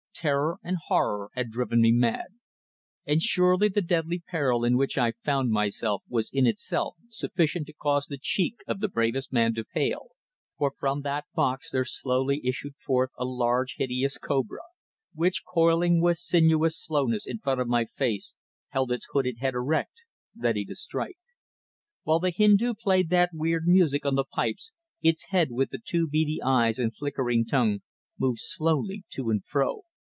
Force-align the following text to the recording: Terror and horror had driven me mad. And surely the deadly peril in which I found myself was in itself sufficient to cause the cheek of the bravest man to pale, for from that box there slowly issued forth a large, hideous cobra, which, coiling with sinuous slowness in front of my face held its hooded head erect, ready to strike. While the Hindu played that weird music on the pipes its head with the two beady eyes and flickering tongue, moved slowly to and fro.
Terror 0.13 0.59
and 0.63 0.77
horror 0.85 1.31
had 1.33 1.49
driven 1.49 1.81
me 1.81 1.91
mad. 1.91 2.27
And 3.07 3.19
surely 3.23 3.69
the 3.69 3.81
deadly 3.81 4.19
peril 4.27 4.63
in 4.63 4.77
which 4.77 4.95
I 4.95 5.13
found 5.23 5.49
myself 5.49 6.03
was 6.07 6.29
in 6.31 6.45
itself 6.45 6.95
sufficient 7.09 7.65
to 7.67 7.73
cause 7.73 8.05
the 8.05 8.19
cheek 8.21 8.57
of 8.67 8.81
the 8.81 8.87
bravest 8.87 9.33
man 9.33 9.55
to 9.55 9.63
pale, 9.65 10.09
for 10.59 10.71
from 10.77 11.01
that 11.01 11.25
box 11.33 11.71
there 11.71 11.85
slowly 11.85 12.39
issued 12.45 12.75
forth 12.77 13.09
a 13.17 13.25
large, 13.25 13.77
hideous 13.79 14.19
cobra, 14.19 14.61
which, 15.15 15.41
coiling 15.43 15.99
with 15.99 16.17
sinuous 16.19 16.77
slowness 16.79 17.25
in 17.25 17.39
front 17.39 17.59
of 17.59 17.67
my 17.67 17.85
face 17.85 18.35
held 18.67 18.91
its 18.91 19.07
hooded 19.13 19.39
head 19.39 19.55
erect, 19.55 20.03
ready 20.37 20.63
to 20.65 20.75
strike. 20.75 21.17
While 22.03 22.19
the 22.19 22.29
Hindu 22.29 22.75
played 22.75 23.09
that 23.09 23.31
weird 23.33 23.63
music 23.65 24.05
on 24.05 24.13
the 24.13 24.25
pipes 24.25 24.71
its 25.01 25.29
head 25.31 25.49
with 25.49 25.71
the 25.71 25.81
two 25.83 26.07
beady 26.07 26.39
eyes 26.43 26.77
and 26.77 26.95
flickering 26.95 27.43
tongue, 27.43 27.81
moved 28.19 28.39
slowly 28.39 29.03
to 29.13 29.31
and 29.31 29.43
fro. 29.43 29.81